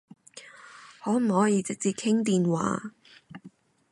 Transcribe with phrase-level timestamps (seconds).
[1.03, 2.93] 可唔可以直接傾電話？